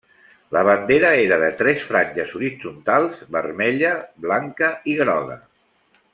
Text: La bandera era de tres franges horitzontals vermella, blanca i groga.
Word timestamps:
La 0.55 0.61
bandera 0.67 1.11
era 1.25 1.37
de 1.43 1.49
tres 1.59 1.83
franges 1.89 2.33
horitzontals 2.39 3.21
vermella, 3.37 3.93
blanca 4.27 4.71
i 4.95 4.97
groga. 5.05 5.39